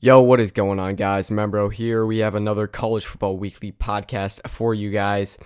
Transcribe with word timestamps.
Yo, 0.00 0.20
what 0.20 0.38
is 0.38 0.52
going 0.52 0.78
on, 0.78 0.94
guys? 0.94 1.28
Membro 1.28 1.72
here. 1.72 2.06
We 2.06 2.18
have 2.18 2.36
another 2.36 2.68
college 2.68 3.04
football 3.04 3.36
weekly 3.36 3.72
podcast 3.72 4.48
for 4.48 4.72
you 4.72 4.92
guys. 4.92 5.38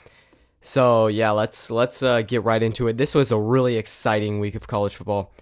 So 0.61 1.07
yeah, 1.07 1.31
let's 1.31 1.71
let's 1.71 2.03
uh, 2.03 2.21
get 2.21 2.44
right 2.44 2.62
into 2.62 2.86
it. 2.86 2.99
This 2.99 3.15
was 3.15 3.33
a 3.33 3.38
really 3.38 3.78
exciting 3.78 4.41
week 4.41 4.54
of 4.54 4.67
college 4.67 4.94
football. 4.94 5.33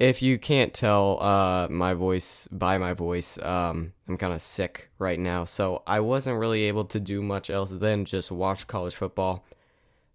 If 0.00 0.20
you 0.20 0.36
can't 0.36 0.74
tell 0.74 1.22
uh, 1.22 1.68
my 1.70 1.94
voice 1.94 2.48
by 2.50 2.76
my 2.76 2.92
voice, 2.92 3.38
um, 3.38 3.92
I'm 4.08 4.16
kind 4.16 4.32
of 4.32 4.42
sick 4.42 4.90
right 4.98 5.20
now, 5.20 5.44
so 5.44 5.84
I 5.86 6.00
wasn't 6.00 6.40
really 6.40 6.64
able 6.64 6.86
to 6.86 6.98
do 6.98 7.22
much 7.22 7.50
else 7.50 7.70
than 7.70 8.04
just 8.04 8.32
watch 8.32 8.66
college 8.66 8.96
football. 8.96 9.46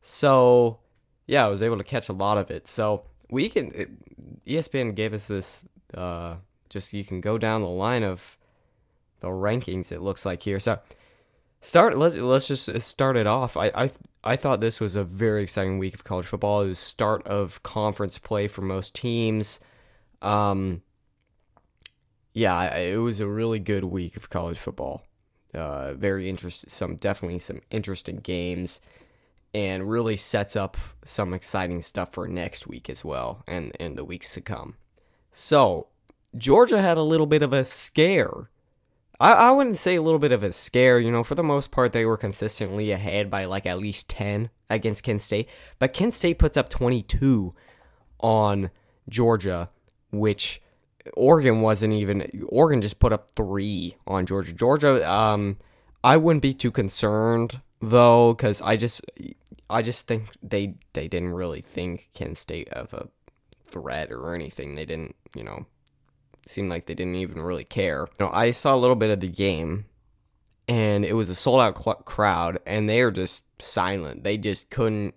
So 0.01 0.79
yeah, 1.25 1.45
I 1.45 1.47
was 1.47 1.63
able 1.63 1.77
to 1.77 1.86
catch 1.86 2.09
a 2.09 2.13
lot 2.13 2.38
of 2.38 2.51
it. 2.51 2.67
So 2.67 3.05
we 3.29 3.47
can 3.47 3.97
ESPN 4.45 4.93
gave 4.93 5.13
us 5.13 5.27
this. 5.27 5.63
Uh, 5.93 6.36
just 6.70 6.93
you 6.93 7.04
can 7.04 7.21
go 7.21 7.38
down 7.38 7.61
the 7.61 7.67
line 7.67 8.04
of 8.04 8.38
the 9.20 9.27
rankings. 9.27 9.91
It 9.91 10.02
looks 10.02 10.25
like 10.25 10.44
here. 10.44 10.59
So 10.59 10.80
start. 11.61 11.98
Let's 11.98 12.16
let's 12.16 12.48
just 12.48 12.81
start 12.81 13.17
it 13.17 13.27
off. 13.27 13.57
I 13.57 13.67
I 13.75 13.91
I 14.23 14.35
thought 14.35 14.61
this 14.61 14.80
was 14.80 14.95
a 14.95 15.03
very 15.03 15.44
exciting 15.44 15.77
week 15.80 15.94
of 15.94 16.03
college 16.03 16.25
football. 16.25 16.61
It 16.61 16.70
was 16.70 16.80
start 16.80 17.25
of 17.27 17.61
conference 17.63 18.17
play 18.17 18.47
for 18.47 18.61
most 18.61 18.95
teams. 18.95 19.59
Um. 20.21 20.81
Yeah, 22.34 22.77
it 22.77 22.97
was 22.97 23.20
a 23.20 23.27
really 23.27 23.59
good 23.59 23.83
week 23.83 24.16
of 24.16 24.30
college 24.30 24.59
football. 24.59 25.02
Uh, 25.53 25.95
very 25.95 26.30
interesting. 26.30 26.70
Some 26.70 26.95
definitely 26.95 27.39
some 27.39 27.61
interesting 27.72 28.17
games, 28.17 28.81
and 29.53 29.89
really 29.89 30.16
sets 30.16 30.55
up 30.55 30.77
some 31.03 31.33
exciting 31.33 31.81
stuff 31.81 32.13
for 32.13 32.27
next 32.27 32.67
week 32.67 32.89
as 32.89 33.03
well, 33.03 33.44
and 33.47 33.75
and 33.80 33.97
the 33.97 34.05
weeks 34.05 34.33
to 34.36 34.41
come. 34.41 34.75
So 35.31 35.88
Georgia 36.38 36.81
had 36.81 36.97
a 36.97 37.03
little 37.03 37.25
bit 37.25 37.41
of 37.41 37.53
a 37.53 37.65
scare. 37.65 38.49
I, 39.19 39.33
I 39.33 39.51
wouldn't 39.51 39.77
say 39.77 39.95
a 39.95 40.01
little 40.01 40.19
bit 40.19 40.31
of 40.31 40.43
a 40.43 40.52
scare, 40.52 40.99
you 40.99 41.11
know, 41.11 41.23
for 41.23 41.35
the 41.35 41.43
most 41.43 41.71
part, 41.71 41.91
they 41.91 42.05
were 42.05 42.17
consistently 42.17 42.91
ahead 42.91 43.30
by 43.30 43.45
like 43.45 43.66
at 43.66 43.80
least 43.80 44.09
10 44.09 44.49
against 44.69 45.03
Kent 45.03 45.21
State. 45.21 45.49
But 45.77 45.94
Kent 45.94 46.13
State 46.13 46.39
puts 46.39 46.55
up 46.55 46.69
22 46.69 47.53
on 48.19 48.69
Georgia, 49.09 49.69
which 50.11 50.61
Oregon 51.16 51.61
wasn't 51.61 51.94
even, 51.94 52.45
Oregon 52.47 52.81
just 52.81 52.99
put 52.99 53.11
up 53.11 53.31
three 53.31 53.95
on 54.08 54.25
Georgia. 54.25 54.53
Georgia, 54.53 55.09
um, 55.09 55.58
I 56.03 56.17
wouldn't 56.17 56.43
be 56.43 56.53
too 56.53 56.71
concerned 56.71 57.59
though, 57.81 58.33
because 58.33 58.61
I 58.61 58.77
just, 58.77 59.02
I 59.69 59.81
just 59.81 60.08
think 60.08 60.30
they, 60.43 60.75
they 60.93 61.08
didn't 61.08 61.33
really 61.33 61.61
think 61.61 62.09
Kent 62.14 62.38
State 62.38 62.69
of 62.69 62.93
a 62.93 63.09
threat 63.66 64.11
or 64.11 64.33
anything. 64.36 64.75
They 64.75 64.86
didn't, 64.86 65.16
you 65.36 65.43
know, 65.43 65.66
seemed 66.50 66.69
like 66.69 66.86
they 66.86 66.94
didn't 66.94 67.16
even 67.16 67.42
really 67.42 67.64
care. 67.64 68.08
You 68.19 68.25
know, 68.25 68.31
I 68.33 68.52
saw 68.52 68.75
a 68.75 68.78
little 68.78 68.95
bit 68.95 69.11
of 69.11 69.19
the 69.19 69.28
game, 69.28 69.86
and 70.67 71.05
it 71.05 71.14
was 71.14 71.30
a 71.30 71.36
sold 71.36 71.61
out 71.61 71.78
cl- 71.78 71.95
crowd, 71.95 72.59
and 72.66 72.89
they 72.89 73.03
were 73.03 73.11
just 73.11 73.44
silent. 73.61 74.23
They 74.23 74.38
just 74.38 74.70
couldn't. 74.70 75.16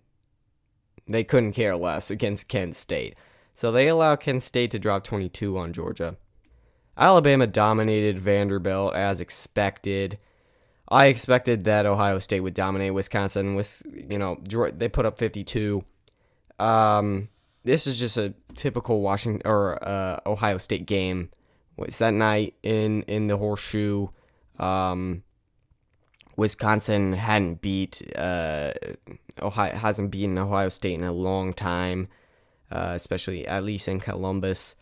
They 1.08 1.25
couldn't 1.25 1.53
care 1.53 1.77
less 1.77 2.10
against 2.10 2.48
Kent 2.48 2.77
State. 2.77 3.16
So 3.55 3.72
they 3.72 3.88
allowed 3.88 4.20
Kent 4.20 4.42
State 4.42 4.70
to 4.70 4.78
drop 4.78 5.05
22 5.05 5.58
on 5.58 5.72
Georgia. 5.72 6.16
Alabama 6.97 7.47
dominated 7.47 8.19
Vanderbilt 8.19 8.94
as 8.94 9.20
expected. 9.20 10.19
I 10.88 11.06
expected 11.06 11.64
that 11.64 11.86
Ohio 11.86 12.19
State 12.19 12.41
would 12.41 12.55
dominate 12.55 12.94
Wisconsin. 12.94 13.55
Was 13.55 13.83
you 13.91 14.19
know 14.19 14.38
they 14.44 14.88
put 14.88 15.06
up 15.06 15.19
52. 15.19 15.84
Um, 16.58 17.28
this 17.64 17.86
is 17.86 17.98
just 17.98 18.16
a 18.16 18.34
typical 18.55 19.00
Washington 19.00 19.42
or 19.44 19.78
uh, 19.82 20.20
Ohio 20.27 20.58
State 20.58 20.86
game. 20.86 21.30
It's 21.78 21.98
that 21.98 22.14
night 22.14 22.54
in 22.62 23.02
in 23.02 23.27
the 23.27 23.36
horseshoe. 23.36 24.08
Um, 24.58 25.22
Wisconsin 26.36 27.12
hadn't 27.12 27.60
beat 27.60 28.02
uh, 28.16 28.72
Ohio 29.41 29.74
hasn't 29.74 30.10
beaten 30.10 30.38
Ohio 30.38 30.69
State 30.69 30.94
in 30.94 31.04
a 31.04 31.12
long 31.12 31.53
time, 31.53 32.09
uh, 32.70 32.92
especially 32.94 33.47
at 33.47 33.64
least 33.64 33.88
in 33.88 34.00
Columbus. 34.00 34.76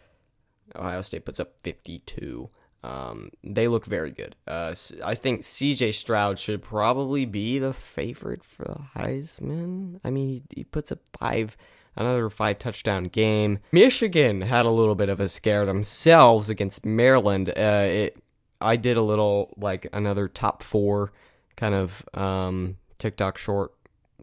Ohio 0.76 1.02
State 1.02 1.24
puts 1.24 1.40
up 1.40 1.54
52. 1.62 2.48
Um, 2.82 3.30
they 3.44 3.68
look 3.68 3.84
very 3.84 4.10
good. 4.10 4.36
Uh, 4.46 4.74
I 5.04 5.14
think 5.14 5.44
C.J. 5.44 5.92
Stroud 5.92 6.38
should 6.38 6.62
probably 6.62 7.26
be 7.26 7.58
the 7.58 7.74
favorite 7.74 8.42
for 8.42 8.64
the 8.64 9.00
Heisman. 9.00 10.00
I 10.02 10.10
mean, 10.10 10.28
he, 10.28 10.42
he 10.50 10.64
puts 10.64 10.90
up 10.90 11.00
five 11.18 11.56
another 11.96 12.30
five 12.30 12.58
touchdown 12.58 13.04
game. 13.04 13.58
Michigan 13.72 14.40
had 14.42 14.66
a 14.66 14.70
little 14.70 14.94
bit 14.94 15.08
of 15.08 15.20
a 15.20 15.28
scare 15.28 15.66
themselves 15.66 16.48
against 16.48 16.84
Maryland. 16.84 17.50
Uh, 17.50 17.86
it, 17.88 18.16
I 18.60 18.76
did 18.76 18.96
a 18.96 19.02
little 19.02 19.54
like 19.56 19.86
another 19.92 20.28
top 20.28 20.62
four 20.62 21.12
kind 21.56 21.74
of 21.74 22.04
um, 22.14 22.76
TikTok 22.98 23.38
short 23.38 23.72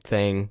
thing, 0.04 0.50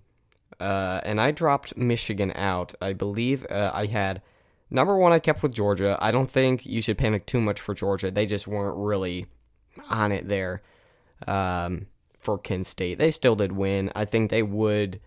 uh, 0.61 1.01
and 1.05 1.21
I 1.21 1.31
dropped 1.31 1.77
Michigan 1.77 2.33
out. 2.35 2.75
I 2.81 2.93
believe 2.93 3.47
uh, 3.51 3.71
I 3.75 3.87
had 3.87 4.23
number 4.71 4.97
one. 4.97 5.13
I 5.13 5.19
kept 5.19 5.43
with 5.43 5.55
Georgia. 5.55 5.97
I 6.01 6.11
don't 6.11 6.31
think 6.31 6.67
you 6.67 6.83
should 6.83 6.99
panic 6.99 7.27
too 7.27 7.41
much 7.41 7.61
for 7.61 7.75
Georgia. 7.75 8.11
They 8.11 8.27
just 8.27 8.47
weren't 8.47 8.77
really 8.77 9.27
on 9.91 10.13
it 10.13 10.29
there. 10.29 10.63
Um, 11.27 11.87
for 12.19 12.39
Kent 12.39 12.67
State, 12.67 12.99
they 12.99 13.13
still 13.13 13.37
did 13.37 13.53
win. 13.53 13.91
I 13.95 14.05
think 14.05 14.31
they 14.31 14.43
would 14.43 15.01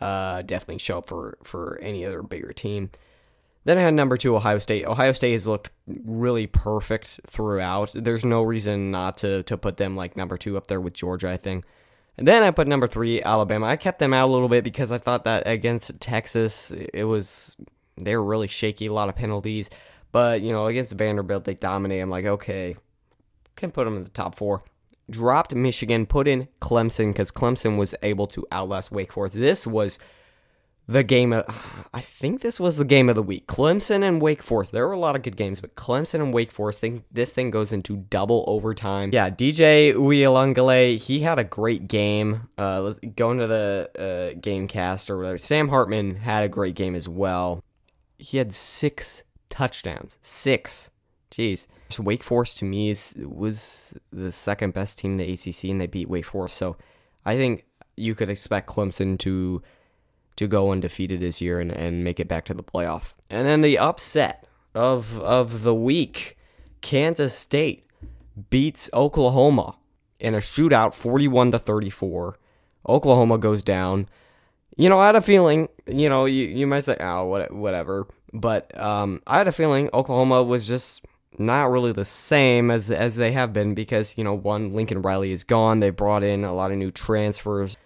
uh, 0.00 0.42
definitely 0.42 0.78
show 0.78 0.98
up 0.98 1.06
for 1.06 1.38
for 1.42 1.78
any 1.82 2.04
other 2.04 2.22
bigger 2.22 2.52
team. 2.52 2.90
Then 3.64 3.78
I 3.78 3.80
had 3.80 3.94
number 3.94 4.16
two, 4.16 4.36
Ohio 4.36 4.58
State. 4.60 4.86
Ohio 4.86 5.12
State 5.12 5.32
has 5.32 5.46
looked 5.46 5.70
really 5.86 6.46
perfect 6.46 7.20
throughout. 7.26 7.90
There's 7.94 8.24
no 8.24 8.42
reason 8.42 8.90
not 8.90 9.16
to 9.18 9.42
to 9.44 9.56
put 9.56 9.76
them 9.76 9.96
like 9.96 10.16
number 10.16 10.36
two 10.36 10.56
up 10.56 10.66
there 10.66 10.80
with 10.80 10.94
Georgia. 10.94 11.30
I 11.30 11.36
think. 11.36 11.64
And 12.18 12.26
then 12.26 12.42
I 12.42 12.50
put 12.50 12.66
number 12.66 12.86
three, 12.86 13.22
Alabama. 13.22 13.66
I 13.66 13.76
kept 13.76 13.98
them 13.98 14.14
out 14.14 14.28
a 14.28 14.32
little 14.32 14.48
bit 14.48 14.64
because 14.64 14.90
I 14.90 14.96
thought 14.98 15.24
that 15.24 15.42
against 15.46 16.00
Texas, 16.00 16.70
it 16.70 17.04
was 17.04 17.56
they 17.96 18.16
were 18.16 18.24
really 18.24 18.48
shaky, 18.48 18.86
a 18.86 18.92
lot 18.92 19.08
of 19.08 19.16
penalties. 19.16 19.68
But 20.12 20.42
you 20.42 20.52
know, 20.52 20.66
against 20.66 20.92
Vanderbilt, 20.94 21.44
they 21.44 21.54
dominate. 21.54 22.00
I'm 22.00 22.10
like, 22.10 22.24
okay, 22.24 22.76
can 23.56 23.70
put 23.70 23.84
them 23.84 23.96
in 23.96 24.04
the 24.04 24.10
top 24.10 24.34
four 24.34 24.62
dropped 25.10 25.54
Michigan, 25.54 26.06
put 26.06 26.28
in 26.28 26.48
Clemson 26.60 27.08
because 27.08 27.30
Clemson 27.30 27.76
was 27.76 27.94
able 28.02 28.26
to 28.28 28.46
outlast 28.52 28.90
Wake 28.90 29.12
Forest. 29.12 29.34
This 29.34 29.66
was 29.66 29.98
the 30.88 31.02
game 31.02 31.32
of, 31.32 31.44
I 31.92 32.00
think 32.00 32.40
this 32.40 32.60
was 32.60 32.76
the 32.76 32.84
game 32.84 33.08
of 33.08 33.16
the 33.16 33.22
week. 33.22 33.46
Clemson 33.46 34.02
and 34.02 34.22
Wake 34.22 34.42
Forest. 34.42 34.72
There 34.72 34.86
were 34.86 34.94
a 34.94 34.98
lot 34.98 35.16
of 35.16 35.22
good 35.22 35.36
games, 35.36 35.60
but 35.60 35.74
Clemson 35.74 36.20
and 36.22 36.32
Wake 36.32 36.52
Forest, 36.52 36.80
think 36.80 37.04
this 37.10 37.32
thing 37.32 37.50
goes 37.50 37.72
into 37.72 37.96
double 37.96 38.44
overtime. 38.46 39.10
Yeah, 39.12 39.30
DJ 39.30 39.94
Uiagalelei, 39.94 40.98
he 40.98 41.20
had 41.20 41.38
a 41.38 41.44
great 41.44 41.88
game. 41.88 42.48
Uh, 42.56 42.82
let's 42.82 43.00
go 43.16 43.32
into 43.32 43.46
the 43.46 43.90
uh, 44.34 44.38
game 44.40 44.68
cast 44.68 45.10
or 45.10 45.18
whatever. 45.18 45.38
Sam 45.38 45.68
Hartman 45.68 46.16
had 46.16 46.44
a 46.44 46.48
great 46.48 46.76
game 46.76 46.94
as 46.94 47.08
well. 47.08 47.62
He 48.18 48.38
had 48.38 48.54
six 48.54 49.24
touchdowns. 49.50 50.18
Six. 50.22 50.90
Jeez. 51.30 51.66
So 51.88 52.02
Wake 52.02 52.22
Forest 52.22 52.58
to 52.58 52.64
me 52.64 52.90
is, 52.90 53.14
was 53.16 53.94
the 54.12 54.32
second 54.32 54.74
best 54.74 54.98
team 54.98 55.12
in 55.12 55.16
the 55.18 55.32
ACC, 55.32 55.70
and 55.70 55.80
they 55.80 55.86
beat 55.86 56.08
Wake 56.08 56.24
Forest. 56.24 56.56
So 56.56 56.76
I 57.24 57.36
think 57.36 57.64
you 57.96 58.14
could 58.14 58.30
expect 58.30 58.68
Clemson 58.68 59.18
to 59.20 59.62
to 60.36 60.46
go 60.46 60.70
undefeated 60.70 61.18
this 61.18 61.40
year 61.40 61.60
and, 61.60 61.72
and 61.72 62.04
make 62.04 62.20
it 62.20 62.28
back 62.28 62.44
to 62.44 62.52
the 62.54 62.62
playoff. 62.62 63.14
And 63.30 63.46
then 63.46 63.62
the 63.62 63.78
upset 63.78 64.46
of 64.74 65.18
of 65.20 65.62
the 65.62 65.74
week, 65.74 66.36
Kansas 66.80 67.36
State 67.36 67.84
beats 68.50 68.90
Oklahoma 68.92 69.76
in 70.20 70.34
a 70.34 70.38
shootout, 70.38 70.94
forty-one 70.94 71.52
to 71.52 71.58
thirty-four. 71.58 72.38
Oklahoma 72.88 73.38
goes 73.38 73.62
down. 73.62 74.06
You 74.76 74.88
know, 74.88 74.98
I 74.98 75.06
had 75.06 75.16
a 75.16 75.22
feeling. 75.22 75.68
You 75.86 76.08
know, 76.08 76.26
you, 76.26 76.46
you 76.48 76.66
might 76.66 76.84
say, 76.84 76.96
"Oh, 77.00 77.26
what, 77.26 77.52
whatever," 77.52 78.06
but 78.32 78.78
um, 78.78 79.22
I 79.26 79.38
had 79.38 79.48
a 79.48 79.52
feeling 79.52 79.88
Oklahoma 79.94 80.42
was 80.42 80.68
just 80.68 81.04
not 81.38 81.70
really 81.70 81.92
the 81.92 82.04
same 82.04 82.70
as 82.70 82.90
as 82.90 83.16
they 83.16 83.32
have 83.32 83.52
been 83.52 83.74
because 83.74 84.16
you 84.16 84.24
know 84.24 84.34
one 84.34 84.74
Lincoln 84.74 85.02
Riley 85.02 85.32
is 85.32 85.44
gone. 85.44 85.80
They 85.80 85.90
brought 85.90 86.22
in 86.22 86.44
a 86.44 86.54
lot 86.54 86.70
of 86.70 86.78
new 86.78 86.90
transfers. 86.90 87.76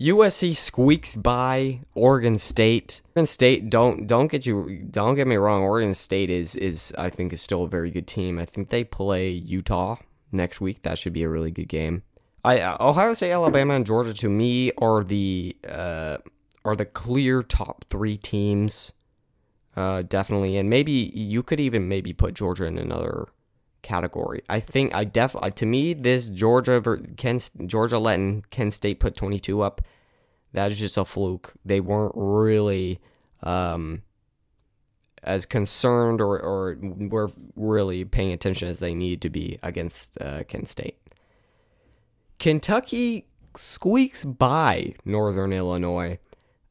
USC 0.00 0.54
squeaks 0.54 1.16
by 1.16 1.80
Oregon 1.94 2.38
State. 2.38 3.02
Oregon 3.16 3.26
State 3.26 3.68
don't 3.68 4.06
don't 4.06 4.28
get 4.28 4.46
you 4.46 4.86
don't 4.90 5.16
get 5.16 5.26
me 5.26 5.36
wrong. 5.36 5.62
Oregon 5.62 5.94
State 5.94 6.30
is 6.30 6.54
is 6.54 6.94
I 6.96 7.10
think 7.10 7.32
is 7.32 7.42
still 7.42 7.64
a 7.64 7.68
very 7.68 7.90
good 7.90 8.06
team. 8.06 8.38
I 8.38 8.44
think 8.44 8.70
they 8.70 8.84
play 8.84 9.30
Utah 9.30 9.96
next 10.30 10.60
week. 10.60 10.82
That 10.82 10.98
should 10.98 11.12
be 11.12 11.24
a 11.24 11.28
really 11.28 11.50
good 11.50 11.68
game. 11.68 12.02
I 12.44 12.60
uh, 12.60 12.76
Ohio 12.80 13.12
State, 13.14 13.32
Alabama, 13.32 13.74
and 13.74 13.84
Georgia 13.84 14.14
to 14.14 14.28
me 14.28 14.70
are 14.78 15.02
the 15.02 15.56
uh, 15.68 16.18
are 16.64 16.76
the 16.76 16.84
clear 16.84 17.42
top 17.42 17.84
three 17.88 18.16
teams 18.16 18.92
uh, 19.78 20.02
definitely, 20.02 20.56
and 20.56 20.68
maybe 20.68 20.90
you 20.90 21.44
could 21.44 21.60
even 21.60 21.88
maybe 21.88 22.12
put 22.12 22.34
Georgia 22.34 22.64
in 22.64 22.78
another 22.78 23.28
category. 23.82 24.42
I 24.48 24.58
think 24.58 24.92
I 24.92 25.04
definitely 25.04 25.52
to 25.52 25.66
me 25.66 25.94
this 25.94 26.26
Georgia 26.26 26.82
Ken 27.16 27.38
Georgia 27.64 28.00
letting 28.00 28.42
Kent 28.50 28.72
State 28.72 28.98
put 28.98 29.14
22 29.14 29.62
up. 29.62 29.80
That 30.52 30.72
is 30.72 30.80
just 30.80 30.96
a 30.96 31.04
fluke. 31.04 31.54
They 31.64 31.78
weren't 31.78 32.14
really 32.16 32.98
um, 33.44 34.02
as 35.22 35.46
concerned 35.46 36.20
or 36.20 36.40
or 36.40 36.76
were 36.82 37.30
really 37.54 38.04
paying 38.04 38.32
attention 38.32 38.66
as 38.66 38.80
they 38.80 38.94
need 38.94 39.22
to 39.22 39.30
be 39.30 39.60
against 39.62 40.20
uh, 40.20 40.42
Kent 40.48 40.66
State. 40.66 40.98
Kentucky 42.40 43.28
squeaks 43.54 44.24
by 44.24 44.94
Northern 45.04 45.52
Illinois. 45.52 46.18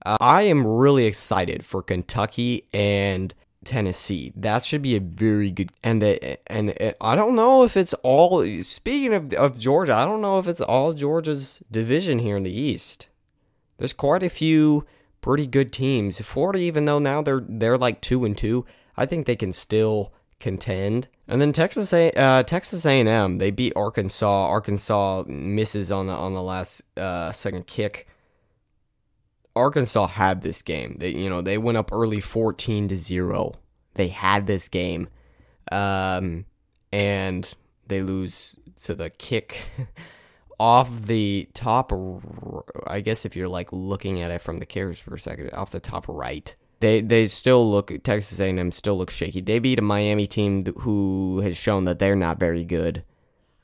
Uh, 0.07 0.15
I 0.21 0.44
am 0.44 0.65
really 0.65 1.06
excited 1.06 1.65
for 1.65 1.83
Kentucky 1.83 2.63
and 2.71 3.33
Tennessee. 3.65 4.31
That 4.38 4.63
should 4.63 4.81
be 4.81 4.95
a 4.95 5.01
very 5.01 5.51
good 5.51 5.69
and 5.83 6.01
the, 6.01 6.50
and 6.50 6.74
I 7.01 7.18
don't 7.18 7.36
know 7.36 7.63
if 7.63 7.75
it's 7.75 7.94
all 8.04 8.45
speaking 8.63 9.13
of 9.13 9.33
of 9.33 9.59
Georgia, 9.59 9.94
I 9.94 10.06
don't 10.06 10.21
know 10.21 10.39
if 10.39 10.48
it's 10.48 10.62
all 10.62 10.94
Georgia's 10.94 11.62
division 11.69 12.19
here 12.19 12.38
in 12.38 12.44
the 12.44 12.57
East. 12.57 13.09
There's 13.80 13.92
quite 13.92 14.24
a 14.24 14.30
few 14.30 14.86
pretty 15.19 15.45
good 15.45 15.74
teams. 15.74 16.21
Florida 16.21 16.59
even 16.59 16.86
though 16.86 17.00
now 17.00 17.21
they're 17.21 17.44
they're 17.45 17.77
like 17.77 18.00
2 18.00 18.24
and 18.24 18.38
2, 18.38 18.65
I 18.95 19.06
think 19.06 19.25
they 19.25 19.36
can 19.36 19.51
still 19.51 20.13
contend. 20.39 21.09
And 21.27 21.42
then 21.42 21.51
Texas 21.51 21.92
A 21.92 22.12
uh, 22.12 22.44
Texas 22.44 22.86
A&M, 22.86 23.39
they 23.39 23.51
beat 23.51 23.74
Arkansas. 23.75 24.48
Arkansas 24.48 25.25
misses 25.27 25.92
on 25.92 26.07
the 26.07 26.13
on 26.13 26.33
the 26.33 26.42
last 26.42 26.83
uh, 26.95 27.33
second 27.33 27.68
kick. 27.68 28.07
Arkansas 29.57 30.07
had 30.07 30.42
this 30.42 30.62
game. 30.62 30.98
They 31.00 31.09
you 31.09 31.30
know, 31.30 31.42
they 31.42 31.57
went 31.57 31.77
up 31.77 31.92
early 31.92 32.19
14 32.19 32.88
to 32.89 32.98
0. 32.98 33.54
They 33.95 34.07
had 34.07 34.48
this 34.48 34.69
game. 34.69 35.09
Um, 35.71 36.45
and 36.94 37.50
they 37.88 38.01
lose 38.01 38.56
to 38.83 38.95
the 38.95 39.09
kick 39.09 39.68
off 40.59 41.06
the 41.06 41.50
top 41.54 41.92
I 42.86 43.01
guess 43.01 43.25
if 43.25 43.36
you're 43.36 43.50
like 43.50 43.74
looking 43.74 44.21
at 44.21 44.31
it 44.31 44.42
from 44.42 44.57
the 44.57 44.65
kicker's 44.65 45.01
perspective, 45.01 45.50
off 45.54 45.71
the 45.71 45.80
top 45.80 46.06
right 46.07 46.56
they 46.80 47.01
they 47.01 47.25
still 47.25 47.69
look 47.69 47.92
Texas 48.04 48.39
A&M 48.39 48.71
still 48.71 48.98
looks 48.98 49.13
shaky. 49.13 49.42
They 49.42 49.59
beat 49.59 49.80
a 49.80 49.81
Miami 49.81 50.27
team 50.27 50.63
who 50.80 51.42
has 51.44 51.57
shown 51.57 51.86
that 51.86 52.00
they're 52.00 52.15
not 52.15 52.39
very 52.39 52.63
good. 52.63 53.04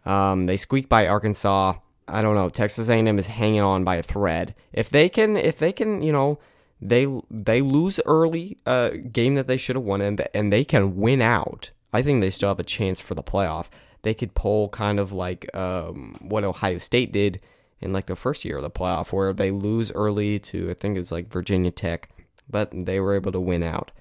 Um, 0.06 0.48
they 0.48 0.58
squeaked 0.58 0.90
by 0.90 1.08
Arkansas. 1.08 1.76
I 2.08 2.22
don't 2.22 2.36
know. 2.36 2.50
Texas 2.50 2.90
A&M 2.90 3.20
is 3.20 3.28
hanging 3.28 3.62
on 3.62 3.84
by 3.84 3.96
a 3.96 4.04
thread. 4.04 4.56
If 4.72 4.90
they 4.90 5.10
can, 5.10 5.38
if 5.38 5.58
they 5.58 5.72
can, 5.72 6.02
you 6.02 6.12
know, 6.12 6.40
they 6.82 7.08
they 7.32 7.62
lose 7.62 8.00
early, 8.06 8.58
uh, 8.66 8.92
game 9.12 9.36
that 9.36 9.48
they 9.48 9.58
should 9.58 9.76
have 9.76 9.86
won, 9.86 10.02
and 10.02 10.26
and 10.34 10.52
they 10.52 10.64
can 10.64 10.98
win 10.98 11.22
out. 11.22 11.72
I 11.94 12.02
think 12.02 12.22
they 12.22 12.30
still 12.30 12.50
have 12.50 12.60
a 12.60 12.64
chance 12.64 13.00
for 13.00 13.16
the 13.16 13.24
playoff. 13.24 13.68
They 14.02 14.14
could 14.14 14.36
pull 14.36 14.70
kind 14.70 15.00
of 15.00 15.14
like 15.14 15.54
um, 15.56 16.18
what 16.20 16.44
Ohio 16.44 16.78
State 16.78 17.14
did 17.14 17.42
in 17.80 17.94
like 17.94 18.08
the 18.08 18.16
first 18.16 18.44
year 18.44 18.58
of 18.58 18.64
the 18.64 18.70
playoff, 18.70 19.14
where 19.14 19.32
they 19.32 19.52
lose 19.52 19.92
early 19.94 20.40
to 20.40 20.70
I 20.70 20.74
think 20.74 20.96
it 20.96 21.00
was 21.00 21.12
like 21.12 21.32
Virginia 21.32 21.72
Tech 21.72 22.10
but 22.50 22.72
they 22.72 23.00
were 23.00 23.16
able 23.16 23.32
to 23.32 23.40
win 23.40 23.64
out. 23.64 23.92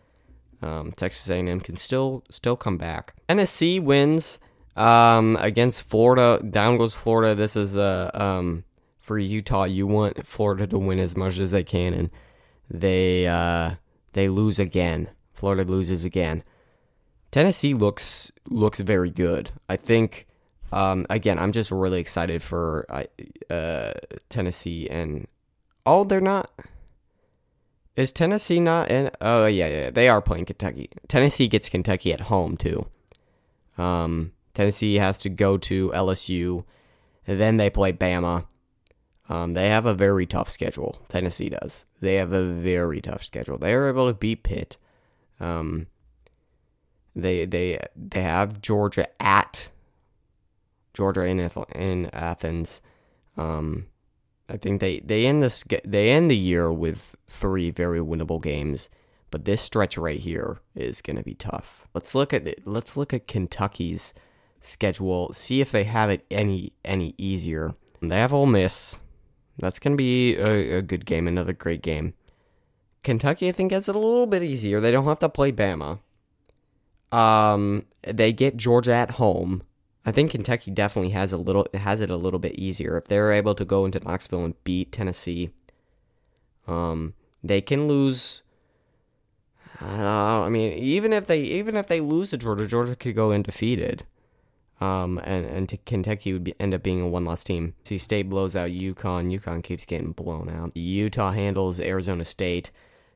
Um, 0.60 0.92
Texas 0.92 1.28
A&M 1.28 1.60
can 1.60 1.76
still 1.76 2.22
still 2.30 2.56
come 2.56 2.78
back. 2.78 3.14
Tennessee 3.28 3.80
wins 3.80 4.38
um, 4.76 5.36
against 5.40 5.88
Florida. 5.88 6.42
Down 6.48 6.78
goes 6.78 6.94
Florida. 6.94 7.34
This 7.34 7.56
is 7.56 7.76
uh, 7.76 8.10
um, 8.14 8.64
for 8.98 9.18
Utah. 9.18 9.64
You 9.64 9.86
want 9.86 10.26
Florida 10.26 10.66
to 10.66 10.78
win 10.78 10.98
as 10.98 11.16
much 11.16 11.38
as 11.38 11.50
they 11.50 11.64
can, 11.64 11.94
and 11.94 12.10
they 12.70 13.26
uh, 13.26 13.74
they 14.12 14.28
lose 14.28 14.58
again. 14.58 15.08
Florida 15.32 15.64
loses 15.64 16.04
again. 16.04 16.42
Tennessee 17.30 17.74
looks 17.74 18.30
looks 18.48 18.80
very 18.80 19.10
good. 19.10 19.50
I 19.68 19.76
think. 19.76 20.26
Um, 20.72 21.06
again, 21.10 21.38
I'm 21.38 21.52
just 21.52 21.70
really 21.70 22.00
excited 22.00 22.42
for 22.42 22.86
uh, 23.50 23.92
Tennessee, 24.30 24.88
and 24.88 25.28
oh, 25.84 26.04
they're 26.04 26.18
not. 26.18 26.50
Is 27.94 28.10
Tennessee 28.10 28.58
not 28.58 28.90
in? 28.90 29.10
Oh 29.20 29.44
yeah, 29.44 29.66
yeah, 29.66 29.90
they 29.90 30.08
are 30.08 30.22
playing 30.22 30.46
Kentucky. 30.46 30.88
Tennessee 31.08 31.46
gets 31.46 31.68
Kentucky 31.68 32.10
at 32.12 32.22
home 32.22 32.56
too. 32.56 32.86
Um, 33.76 34.32
Tennessee 34.54 34.96
has 34.96 35.18
to 35.18 35.28
go 35.28 35.56
to 35.58 35.90
LSU, 35.90 36.64
then 37.24 37.56
they 37.56 37.70
play 37.70 37.92
Bama. 37.92 38.46
Um, 39.28 39.52
they 39.52 39.68
have 39.68 39.86
a 39.86 39.94
very 39.94 40.26
tough 40.26 40.50
schedule. 40.50 41.00
Tennessee 41.08 41.48
does. 41.48 41.86
They 42.00 42.16
have 42.16 42.32
a 42.32 42.42
very 42.42 43.00
tough 43.00 43.24
schedule. 43.24 43.56
They 43.56 43.72
are 43.72 43.88
able 43.88 44.08
to 44.08 44.14
beat 44.14 44.42
Pitt. 44.42 44.76
Um, 45.40 45.86
they 47.14 47.44
they 47.44 47.78
they 47.96 48.22
have 48.22 48.60
Georgia 48.60 49.08
at 49.22 49.70
Georgia 50.94 51.24
in 51.24 51.40
in 51.74 52.06
Athens. 52.12 52.82
Um, 53.36 53.86
I 54.48 54.56
think 54.56 54.80
they 54.80 55.00
they 55.00 55.26
end 55.26 55.42
this 55.42 55.64
they 55.84 56.10
end 56.10 56.30
the 56.30 56.36
year 56.36 56.72
with 56.72 57.16
three 57.26 57.70
very 57.70 58.00
winnable 58.00 58.42
games, 58.42 58.90
but 59.30 59.44
this 59.44 59.60
stretch 59.60 59.96
right 59.96 60.20
here 60.20 60.58
is 60.74 61.00
going 61.00 61.16
to 61.16 61.22
be 61.22 61.34
tough. 61.34 61.86
Let's 61.94 62.14
look 62.14 62.32
at. 62.34 62.66
Let's 62.66 62.96
look 62.96 63.14
at 63.14 63.28
Kentucky's 63.28 64.14
schedule. 64.62 65.32
See 65.32 65.60
if 65.60 65.70
they 65.70 65.84
have 65.84 66.10
it 66.10 66.24
any 66.30 66.72
any 66.84 67.14
easier. 67.18 67.74
They 68.00 68.18
have 68.18 68.32
Ole 68.32 68.46
Miss. 68.46 68.96
That's 69.58 69.78
to 69.78 69.94
be 69.96 70.36
a, 70.36 70.78
a 70.78 70.82
good 70.82 71.04
game. 71.04 71.28
Another 71.28 71.52
great 71.52 71.82
game. 71.82 72.14
Kentucky, 73.04 73.48
I 73.48 73.52
think, 73.52 73.72
has 73.72 73.88
it 73.88 73.96
a 73.96 73.98
little 73.98 74.26
bit 74.26 74.42
easier. 74.42 74.80
They 74.80 74.90
don't 74.90 75.04
have 75.04 75.18
to 75.20 75.28
play 75.28 75.52
Bama. 75.52 75.98
Um, 77.10 77.84
they 78.02 78.32
get 78.32 78.56
Georgia 78.56 78.94
at 78.94 79.12
home. 79.12 79.62
I 80.04 80.10
think 80.10 80.30
Kentucky 80.30 80.70
definitely 80.70 81.10
has 81.10 81.32
a 81.32 81.36
little 81.36 81.66
has 81.74 82.00
it 82.00 82.10
a 82.10 82.16
little 82.16 82.40
bit 82.40 82.54
easier 82.54 82.96
if 82.96 83.04
they're 83.04 83.30
able 83.30 83.54
to 83.54 83.64
go 83.64 83.84
into 83.84 84.00
Knoxville 84.00 84.44
and 84.44 84.64
beat 84.64 84.90
Tennessee. 84.90 85.50
Um, 86.66 87.14
they 87.44 87.60
can 87.60 87.86
lose. 87.86 88.42
I 89.80 90.48
mean, 90.48 90.72
even 90.72 91.12
if 91.12 91.26
they 91.26 91.40
even 91.40 91.76
if 91.76 91.86
they 91.86 92.00
lose 92.00 92.30
to 92.30 92.38
Georgia, 92.38 92.66
Georgia 92.66 92.96
could 92.96 93.14
go 93.14 93.32
undefeated. 93.32 94.04
Um, 94.80 95.20
and 95.22 95.46
and 95.46 95.78
Kentucky 95.86 96.32
would 96.32 96.44
be, 96.44 96.54
end 96.58 96.74
up 96.74 96.82
being 96.82 97.00
a 97.00 97.08
one 97.08 97.24
loss 97.24 97.44
team. 97.44 97.74
See, 97.84 97.98
State 97.98 98.28
blows 98.28 98.56
out 98.56 98.70
UConn. 98.70 99.38
UConn 99.38 99.62
keeps 99.62 99.86
getting 99.86 100.12
blown 100.12 100.48
out. 100.48 100.76
Utah 100.76 101.32
handles 101.32 101.78
Arizona 101.78 102.24
State. 102.24 102.70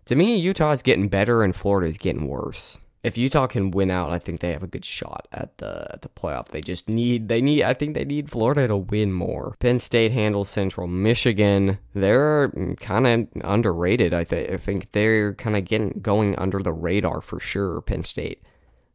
To 0.05 0.15
me, 0.15 0.37
Utah 0.37 0.71
is 0.71 0.83
getting 0.83 1.09
better 1.09 1.43
and 1.43 1.55
Florida 1.57 1.89
is 1.89 1.99
getting 1.99 2.29
worse 2.29 2.79
if 3.07 3.17
Utah 3.17 3.47
can 3.47 3.71
win 3.71 3.89
out, 3.89 4.11
I 4.11 4.19
think 4.19 4.41
they 4.41 4.51
have 4.51 4.65
a 4.65 4.67
good 4.67 4.85
shot 4.85 5.29
at 5.31 5.59
the 5.59 5.87
at 5.93 6.03
the 6.03 6.09
playoff. 6.09 6.49
They 6.49 6.61
just 6.61 6.89
need 6.89 7.29
they 7.29 7.41
need 7.41 7.63
I 7.63 7.73
think 7.73 7.95
they 7.95 8.05
need 8.05 8.29
Florida 8.29 8.67
to 8.67 8.77
win 8.77 9.13
more. 9.13 9.55
Penn 9.61 9.79
State 9.79 10.11
handles 10.11 10.49
Central 10.49 10.89
Michigan. 10.89 11.79
They're 11.93 12.51
kind 12.81 13.07
of 13.07 13.29
underrated. 13.45 14.13
I, 14.13 14.25
th- 14.25 14.51
I 14.51 14.57
think 14.57 14.91
they're 14.91 15.35
kind 15.35 15.57
of 15.57 15.65
getting 15.65 16.01
going 16.03 16.35
under 16.37 16.61
the 16.61 16.73
radar 16.73 17.21
for 17.21 17.39
sure. 17.39 17.81
Penn 17.81 18.03
State. 18.03 18.43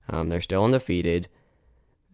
Um, 0.10 0.28
they're 0.28 0.42
still 0.42 0.66
undefeated, 0.66 1.30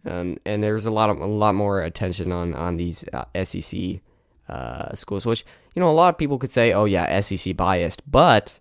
um, 0.04 0.38
and 0.44 0.62
there's 0.62 0.86
a 0.86 0.90
lot 0.90 1.10
of 1.10 1.18
a 1.18 1.26
lot 1.26 1.54
more 1.54 1.82
attention 1.82 2.32
on 2.32 2.54
on 2.54 2.76
these 2.76 3.04
uh, 3.12 3.24
SEC 3.44 4.00
uh, 4.48 4.94
schools. 4.94 5.26
Which 5.26 5.44
you 5.74 5.80
know 5.80 5.90
a 5.90 5.92
lot 5.92 6.08
of 6.08 6.18
people 6.18 6.38
could 6.38 6.50
say, 6.52 6.72
oh 6.72 6.84
yeah, 6.84 7.20
SEC 7.20 7.56
biased, 7.56 8.08
but 8.10 8.58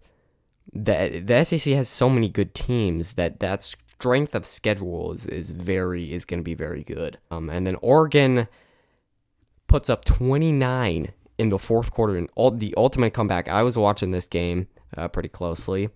the 0.73 1.21
the 1.23 1.43
SEC 1.43 1.73
has 1.73 1.89
so 1.89 2.09
many 2.09 2.29
good 2.29 2.53
teams 2.53 3.13
that 3.13 3.39
that 3.39 3.61
strength 3.61 4.35
of 4.35 4.45
schedule 4.45 5.11
is, 5.11 5.25
is 5.27 5.51
very 5.51 6.11
is 6.11 6.25
going 6.25 6.39
to 6.39 6.43
be 6.43 6.53
very 6.53 6.83
good. 6.83 7.17
Um, 7.31 7.49
and 7.49 7.65
then 7.65 7.75
Oregon 7.81 8.47
puts 9.67 9.89
up 9.89 10.05
29 10.05 11.11
in 11.37 11.49
the 11.49 11.59
fourth 11.59 11.91
quarter 11.91 12.15
and 12.15 12.29
all 12.35 12.51
the 12.51 12.73
ultimate 12.77 13.13
comeback. 13.13 13.47
I 13.47 13.63
was 13.63 13.77
watching 13.77 14.11
this 14.11 14.27
game 14.27 14.67
uh, 14.95 15.07
pretty 15.07 15.29
closely. 15.29 15.89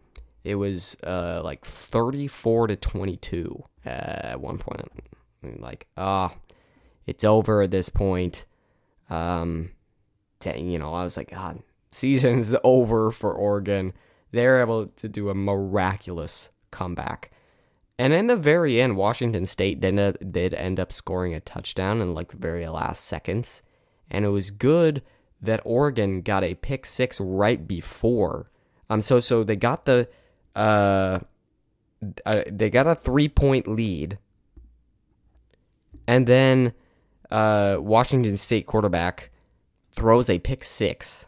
It 0.43 0.55
was 0.55 0.97
uh, 1.03 1.41
like 1.43 1.63
34 1.65 2.67
to 2.67 2.75
22 2.75 3.63
uh, 3.85 3.89
at 3.89 4.41
one 4.41 4.57
point. 4.57 4.81
Like 5.59 5.87
ah, 5.97 6.33
it's 7.05 7.23
over 7.23 7.61
at 7.61 7.71
this 7.71 7.89
point. 7.89 8.45
Um, 9.09 9.71
you 10.45 10.79
know, 10.79 10.93
I 10.93 11.03
was 11.03 11.17
like, 11.17 11.31
God, 11.31 11.61
season's 11.91 12.55
over 12.63 13.11
for 13.11 13.33
Oregon 13.33 13.93
they're 14.31 14.61
able 14.61 14.87
to 14.87 15.09
do 15.09 15.29
a 15.29 15.35
miraculous 15.35 16.49
comeback. 16.71 17.31
And 17.99 18.13
in 18.13 18.27
the 18.27 18.35
very 18.35 18.81
end, 18.81 18.97
Washington 18.97 19.45
State 19.45 19.79
did, 19.79 20.31
did 20.31 20.53
end 20.53 20.79
up 20.79 20.91
scoring 20.91 21.33
a 21.33 21.39
touchdown 21.39 22.01
in 22.01 22.13
like 22.13 22.29
the 22.29 22.37
very 22.37 22.67
last 22.67 23.05
seconds. 23.05 23.61
And 24.09 24.25
it 24.25 24.29
was 24.29 24.49
good 24.49 25.03
that 25.41 25.61
Oregon 25.65 26.21
got 26.21 26.43
a 26.43 26.55
pick 26.55 26.85
six 26.85 27.19
right 27.19 27.67
before. 27.67 28.49
Um, 28.89 29.01
so 29.01 29.19
so 29.19 29.43
they 29.43 29.55
got 29.55 29.85
the 29.85 30.09
uh, 30.55 31.19
uh 32.25 32.43
they 32.47 32.69
got 32.69 32.87
a 32.87 32.95
three 32.95 33.29
point 33.29 33.67
lead, 33.67 34.17
and 36.11 36.27
then 36.27 36.73
uh 37.31 37.77
Washington 37.79 38.37
State 38.37 38.65
quarterback 38.65 39.31
throws 39.91 40.29
a 40.29 40.39
pick 40.39 40.63
six 40.63 41.27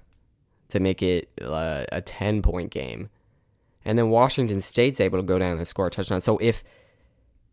to 0.69 0.79
make 0.79 1.03
it 1.03 1.29
uh, 1.41 1.85
a 1.91 2.01
10 2.01 2.41
point 2.41 2.71
game. 2.71 3.09
And 3.85 3.97
then 3.97 4.09
Washington 4.09 4.61
State's 4.61 4.99
able 4.99 5.19
to 5.19 5.23
go 5.23 5.37
down 5.37 5.57
and 5.57 5.67
score 5.67 5.87
a 5.87 5.91
touchdown. 5.91 6.21
So 6.21 6.37
if 6.39 6.63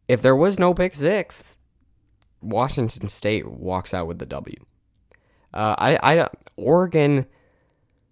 if 0.09 0.23
there 0.23 0.35
was 0.35 0.59
no 0.59 0.75
pick 0.75 0.95
six, 0.95 1.57
Washington 2.41 3.09
State 3.09 3.47
walks 3.47 3.93
out 3.93 4.07
with 4.07 4.19
the 4.19 4.27
W. 4.27 4.57
Uh, 5.53 5.75
I, 5.79 5.99
I 6.03 6.29
Oregon 6.57 7.27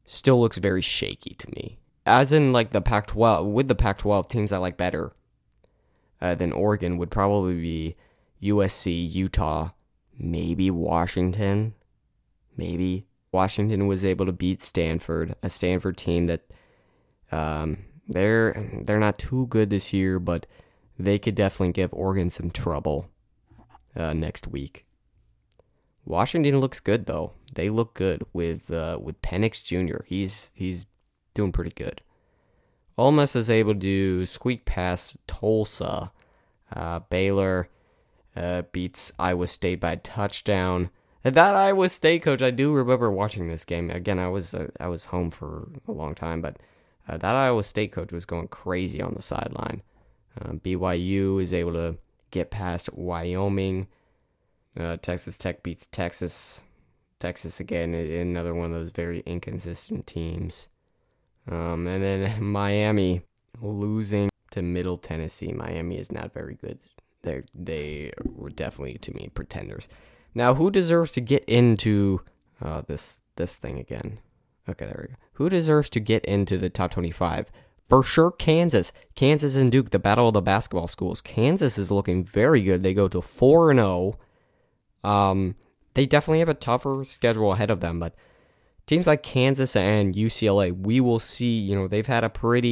still 0.05 0.41
looks 0.41 0.59
very 0.59 0.83
shaky 0.83 1.35
to 1.35 1.49
me. 1.57 1.79
as 2.07 2.33
in 2.33 2.53
like 2.53 2.71
the 2.71 2.81
Pac-12 2.81 3.53
with 3.53 3.69
the 3.69 3.75
Pac-12 3.75 4.29
teams 4.29 4.53
I 4.53 4.59
like 4.59 4.77
better 4.77 5.13
uh, 6.21 6.35
than 6.35 6.53
Oregon 6.53 6.99
would 6.99 7.11
probably 7.11 7.55
be 7.55 7.97
USC, 8.43 9.13
Utah, 9.13 9.71
maybe 10.19 10.71
Washington, 10.71 11.75
maybe 12.57 13.07
Washington 13.33 13.87
was 13.87 14.05
able 14.05 14.27
to 14.27 14.33
beat 14.33 14.63
Stanford, 14.63 15.35
a 15.43 15.51
Stanford 15.51 15.97
team 15.97 16.27
that 16.27 16.43
um, 17.31 17.79
they're 18.09 18.71
they're 18.83 18.99
not 18.99 19.19
too 19.19 19.47
good 19.47 19.71
this 19.71 19.93
year, 19.93 20.19
but 20.19 20.47
they 20.99 21.19
could 21.19 21.35
definitely 21.35 21.73
give 21.73 21.93
Oregon 21.93 22.31
some 22.31 22.51
trouble 22.51 23.09
uh, 23.95 24.13
next 24.15 24.47
week. 24.47 24.87
Washington 26.05 26.59
looks 26.61 26.81
good 26.81 27.07
though. 27.07 27.33
They 27.55 27.69
look 27.69 27.95
good 27.95 28.25
with 28.33 28.71
uh, 28.71 28.99
with 29.01 29.21
Penix 29.21 29.63
Jr. 29.63 30.03
He's 30.05 30.51
he's 30.55 30.87
doing 31.35 31.53
pretty 31.53 31.73
good. 31.77 32.01
Ole 32.97 33.13
Miss 33.13 33.37
is 33.37 33.51
able 33.51 33.75
to 33.77 34.27
squeak 34.27 34.65
past 34.65 35.19
Tulsa. 35.27 36.11
Uh, 36.75 36.99
Baylor 37.11 37.69
uh, 38.39 38.63
beats 38.73 39.13
Iowa 39.19 39.47
State 39.47 39.81
by 39.81 39.93
a 39.93 39.97
touchdown. 39.97 40.91
And 41.25 41.35
that 41.35 41.57
Iowa 41.57 41.89
State 41.89 42.23
coach, 42.23 42.41
I 42.41 42.51
do 42.51 42.73
remember 42.73 43.11
watching 43.11 43.49
this 43.49 43.65
game. 43.65 43.91
Again, 43.91 44.19
I 44.19 44.29
was 44.29 44.55
uh, 44.55 44.69
I 44.79 44.87
was 44.89 45.07
home 45.07 45.31
for 45.31 45.69
a 45.89 45.93
long 45.93 46.15
time, 46.15 46.41
but 46.41 46.57
uh, 47.09 47.17
that 47.17 47.35
Iowa 47.35 47.65
State 47.65 47.93
coach 47.93 48.13
was 48.13 48.25
going 48.25 48.49
crazy 48.49 49.03
on 49.03 49.15
the 49.15 49.23
sideline. 49.23 49.83
Uh, 50.41 50.53
BYU 50.53 51.43
is 51.43 51.53
able 51.53 51.73
to 51.73 51.99
get 52.31 52.51
past 52.51 52.93
Wyoming. 52.93 53.89
Uh, 54.79 54.97
Texas 54.99 55.37
Tech 55.37 55.63
beats 55.63 55.89
Texas. 55.91 56.63
Texas 57.19 57.59
again, 57.59 57.95
another 57.95 58.55
one 58.55 58.67
of 58.67 58.73
those 58.73 58.91
very 58.91 59.25
inconsistent 59.27 60.07
teams. 60.07 60.69
Um, 61.51 61.89
and 61.89 62.05
then 62.05 62.45
Miami 62.45 63.23
losing 63.61 64.31
to 64.53 64.63
Middle 64.63 64.99
Tennessee. 64.99 65.53
Miami 65.53 65.99
is 65.99 66.13
not 66.13 66.33
very 66.33 66.55
good. 66.55 66.79
They 67.29 67.43
they 67.55 68.13
were 68.25 68.51
definitely 68.51 68.99
to 68.99 69.15
me 69.15 69.31
pretenders. 69.35 69.89
Now, 70.35 70.55
who 70.55 70.71
deserves 70.71 71.13
to 71.13 71.21
get 71.21 71.45
into 71.45 72.23
uh, 72.63 72.83
this 72.87 73.23
this 73.37 73.57
thing 73.57 73.79
again? 73.79 74.19
Okay, 74.69 74.87
there 74.87 75.07
we 75.09 75.15
go. 75.15 75.21
Who 75.35 75.49
deserves 75.49 75.91
to 75.91 76.01
get 76.01 76.25
into 76.25 76.59
the 76.59 76.71
top 76.71 76.91
25? 76.91 77.51
For 77.89 78.03
sure, 78.03 78.31
Kansas. 78.31 78.93
Kansas 79.15 79.57
and 79.57 79.73
Duke, 79.73 79.91
the 79.91 79.99
battle 79.99 80.29
of 80.29 80.35
the 80.35 80.43
basketball 80.43 80.89
schools. 80.89 81.23
Kansas 81.23 81.79
is 81.79 81.91
looking 81.91 82.23
very 82.23 82.63
good. 82.63 82.83
They 82.83 82.93
go 82.93 83.09
to 83.09 83.23
4 83.23 83.71
and 83.71 83.79
0. 83.79 84.19
Um, 85.05 85.55
they 85.95 86.05
definitely 86.05 86.41
have 86.41 86.51
a 86.51 86.55
tougher 86.55 87.03
schedule 87.05 87.53
ahead 87.53 87.71
of 87.71 87.81
them, 87.81 87.99
but 87.99 88.15
teams 88.87 89.07
like 89.07 89.23
Kansas 89.23 89.75
and 89.75 90.15
UCLA, 90.15 90.71
we 90.71 91.01
will 91.01 91.19
see, 91.19 91.59
you 91.59 91.75
know, 91.75 91.89
they've 91.89 92.07
had 92.07 92.25
a 92.25 92.29
pretty, 92.29 92.69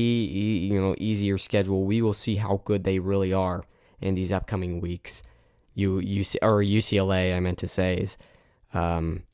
you 0.71 0.79
know, 0.81 0.95
easier 0.99 1.39
schedule. 1.39 1.85
We 1.85 2.03
will 2.03 2.15
see 2.15 2.37
how 2.37 2.61
good 2.65 2.85
they 2.85 2.99
really 2.99 3.33
are 3.33 3.65
in 4.01 4.15
these 4.15 4.33
upcoming 4.33 4.81
weeks. 4.81 5.23
You, 5.75 5.97
UC, 5.97 6.37
or 6.43 6.63
UCLA, 6.63 7.37
I 7.37 7.41
meant 7.41 7.59
to 7.59 7.69
say, 7.69 7.99
is 7.99 8.17
um, 8.73 9.25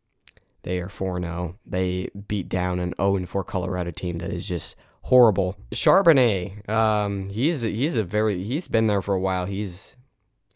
they 0.62 0.80
are 0.80 0.88
4 0.88 1.20
0. 1.20 1.56
They 1.66 2.08
beat 2.28 2.48
down 2.48 2.80
an 2.80 2.94
0 2.96 3.26
4 3.26 3.44
Colorado 3.44 3.90
team 3.90 4.18
that 4.18 4.32
is 4.32 4.46
just 4.46 4.76
horrible. 5.02 5.56
Charbonnet, 5.72 6.68
um, 6.68 7.28
he's 7.28 7.62
he's 7.62 7.96
a 7.96 8.04
very 8.04 8.42
he's 8.42 8.68
been 8.68 8.86
there 8.86 9.02
for 9.02 9.14
a 9.14 9.20
while. 9.20 9.46
He's 9.46 9.96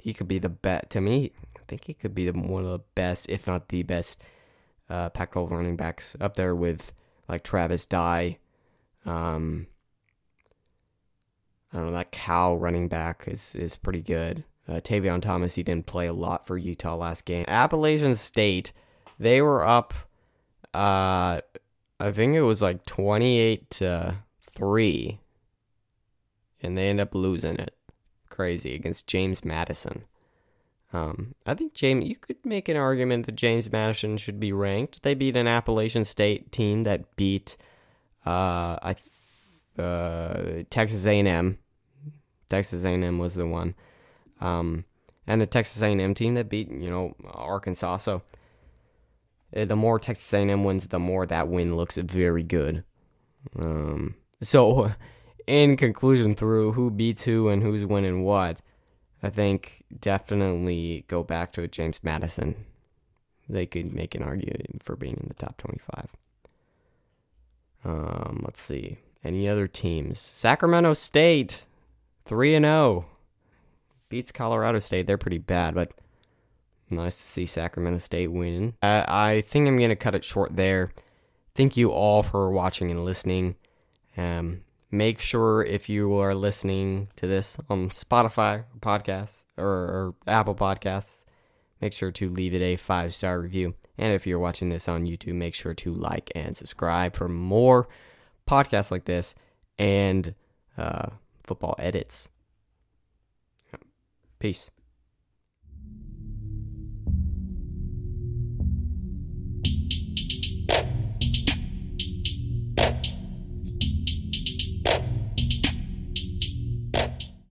he 0.00 0.14
could 0.14 0.28
be 0.28 0.38
the 0.38 0.48
bet 0.48 0.90
to 0.90 1.00
me. 1.00 1.32
I 1.56 1.62
think 1.66 1.84
he 1.84 1.94
could 1.94 2.14
be 2.14 2.30
the, 2.30 2.38
one 2.38 2.64
of 2.64 2.70
the 2.70 2.84
best, 2.94 3.26
if 3.28 3.48
not 3.48 3.68
the 3.68 3.82
best, 3.82 4.22
uh, 4.88 5.10
Pac-12 5.10 5.50
running 5.50 5.76
backs 5.76 6.14
up 6.20 6.36
there 6.36 6.54
with 6.54 6.92
like 7.28 7.42
Travis 7.42 7.86
Dye. 7.86 8.38
Um, 9.04 9.66
I 11.72 11.76
don't 11.76 11.86
know 11.86 11.92
that 11.92 12.12
Cal 12.12 12.56
running 12.56 12.88
back 12.88 13.24
is 13.26 13.54
is 13.54 13.76
pretty 13.76 14.02
good. 14.02 14.44
Uh, 14.68 14.80
Tavion 14.80 15.22
Thomas 15.22 15.54
he 15.54 15.62
didn't 15.62 15.86
play 15.86 16.06
a 16.06 16.12
lot 16.12 16.46
for 16.46 16.56
Utah 16.58 16.96
last 16.96 17.24
game. 17.24 17.44
Appalachian 17.48 18.16
State 18.16 18.72
they 19.18 19.40
were 19.42 19.64
up. 19.64 19.94
Uh, 20.74 21.40
I 21.98 22.10
think 22.12 22.34
it 22.34 22.42
was 22.42 22.60
like 22.60 22.84
twenty-eight 22.84 23.70
to 23.70 24.16
three, 24.42 25.20
and 26.62 26.76
they 26.76 26.88
end 26.88 27.00
up 27.00 27.14
losing 27.14 27.56
it. 27.56 27.74
Crazy 28.28 28.74
against 28.74 29.06
James 29.06 29.44
Madison. 29.44 30.04
Um, 30.92 31.34
I 31.46 31.54
think 31.54 31.74
James, 31.74 32.04
you 32.04 32.16
could 32.16 32.44
make 32.44 32.68
an 32.68 32.76
argument 32.76 33.26
that 33.26 33.34
James 33.34 33.70
Madison 33.72 34.18
should 34.18 34.38
be 34.38 34.52
ranked. 34.52 35.02
They 35.02 35.14
beat 35.14 35.36
an 35.36 35.46
Appalachian 35.46 36.04
State 36.04 36.52
team 36.52 36.84
that 36.84 37.16
beat, 37.16 37.56
uh, 38.24 38.78
I, 38.82 38.96
uh, 39.78 40.62
Texas 40.70 41.06
A&M. 41.06 41.58
Texas 42.48 42.84
A&M 42.84 43.18
was 43.18 43.34
the 43.34 43.46
one, 43.46 43.74
um, 44.40 44.84
and 45.26 45.42
a 45.42 45.46
Texas 45.46 45.82
A&M 45.82 46.14
team 46.14 46.34
that 46.34 46.48
beat 46.48 46.70
you 46.70 46.90
know 46.90 47.14
Arkansas. 47.24 47.98
So 47.98 48.22
uh, 49.54 49.64
the 49.64 49.76
more 49.76 49.98
Texas 49.98 50.32
A&M 50.32 50.64
wins, 50.64 50.86
the 50.86 50.98
more 50.98 51.26
that 51.26 51.48
win 51.48 51.76
looks 51.76 51.96
very 51.96 52.42
good. 52.42 52.84
Um, 53.58 54.14
so, 54.42 54.92
in 55.46 55.76
conclusion, 55.76 56.34
through 56.34 56.72
who 56.72 56.90
beats 56.90 57.22
who 57.22 57.48
and 57.48 57.62
who's 57.62 57.84
winning 57.84 58.22
what, 58.22 58.60
I 59.22 59.30
think 59.30 59.84
definitely 60.00 61.04
go 61.08 61.22
back 61.22 61.52
to 61.52 61.66
James 61.68 62.00
Madison. 62.02 62.66
They 63.48 63.66
could 63.66 63.92
make 63.92 64.14
an 64.14 64.22
argument 64.22 64.82
for 64.82 64.96
being 64.96 65.14
in 65.14 65.28
the 65.28 65.34
top 65.34 65.56
25. 65.58 66.08
Um, 67.84 68.40
let's 68.44 68.60
see. 68.60 68.98
Any 69.24 69.48
other 69.48 69.66
teams? 69.66 70.20
Sacramento 70.20 70.94
State, 70.94 71.66
3 72.24 72.54
and 72.54 72.64
0. 72.64 73.06
Beats 74.08 74.30
Colorado 74.30 74.78
State. 74.78 75.06
They're 75.06 75.18
pretty 75.18 75.38
bad, 75.38 75.74
but 75.74 75.92
Nice 76.88 77.16
to 77.16 77.22
see 77.22 77.46
Sacramento 77.46 77.98
State 77.98 78.28
win. 78.30 78.74
I 78.80 79.42
think 79.48 79.66
I'm 79.66 79.78
going 79.78 79.90
to 79.90 79.96
cut 79.96 80.14
it 80.14 80.24
short 80.24 80.54
there. 80.54 80.92
Thank 81.54 81.76
you 81.76 81.90
all 81.90 82.22
for 82.22 82.50
watching 82.50 82.90
and 82.90 83.04
listening. 83.04 83.56
Um, 84.16 84.62
make 84.90 85.20
sure 85.20 85.64
if 85.64 85.88
you 85.88 86.14
are 86.14 86.34
listening 86.34 87.08
to 87.16 87.26
this 87.26 87.58
on 87.68 87.90
Spotify 87.90 88.64
podcasts 88.80 89.44
or, 89.56 89.66
or 89.66 90.14
Apple 90.28 90.54
Podcasts, 90.54 91.24
make 91.80 91.92
sure 91.92 92.12
to 92.12 92.30
leave 92.30 92.54
it 92.54 92.62
a 92.62 92.76
five 92.76 93.12
star 93.12 93.40
review. 93.40 93.74
And 93.98 94.12
if 94.12 94.26
you're 94.26 94.38
watching 94.38 94.68
this 94.68 94.88
on 94.88 95.06
YouTube, 95.06 95.34
make 95.34 95.54
sure 95.54 95.74
to 95.74 95.92
like 95.92 96.30
and 96.36 96.56
subscribe 96.56 97.16
for 97.16 97.28
more 97.28 97.88
podcasts 98.48 98.90
like 98.90 99.04
this 99.04 99.34
and 99.78 100.34
uh, 100.78 101.10
football 101.44 101.74
edits. 101.78 102.28
Peace. 104.38 104.70